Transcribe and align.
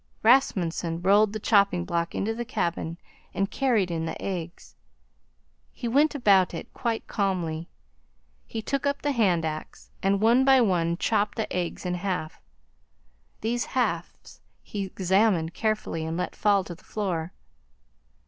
Rasmunsen 0.23 1.03
rolled 1.03 1.31
the 1.31 1.39
chopping 1.39 1.85
block 1.85 2.15
into 2.15 2.33
the 2.33 2.43
cabin 2.43 2.97
and 3.35 3.51
carried 3.51 3.91
in 3.91 4.07
the 4.07 4.19
eggs. 4.19 4.75
He 5.71 5.87
went 5.87 6.15
about 6.15 6.55
it 6.55 6.73
quite 6.73 7.05
calmly. 7.05 7.69
He 8.47 8.63
took 8.63 8.87
up 8.87 9.03
the 9.03 9.11
hand 9.11 9.45
axe, 9.45 9.91
and, 10.01 10.19
one 10.19 10.43
by 10.43 10.59
one, 10.59 10.97
chopped 10.97 11.35
the 11.35 11.55
eggs 11.55 11.85
in 11.85 11.93
half. 11.93 12.41
These 13.41 13.65
halves 13.77 14.41
he 14.63 14.85
examined 14.85 15.53
carefully 15.53 16.03
and 16.03 16.17
let 16.17 16.35
fall 16.35 16.63
to 16.63 16.73
the 16.73 16.83
floor. 16.83 17.31